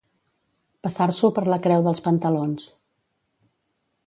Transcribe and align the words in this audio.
Passar-s'ho 0.87 1.31
per 1.37 1.45
la 1.55 1.59
creu 1.67 1.87
dels 1.89 2.03
pantalons. 2.09 2.67